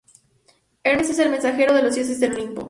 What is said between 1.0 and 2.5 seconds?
es el mensajero de los dioses del